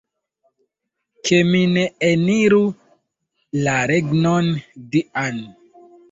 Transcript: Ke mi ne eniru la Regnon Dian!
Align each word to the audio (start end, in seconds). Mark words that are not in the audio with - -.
Ke 1.27 1.37
mi 1.49 1.59
ne 1.73 1.83
eniru 2.07 2.61
la 3.67 3.75
Regnon 3.91 4.49
Dian! 4.95 5.39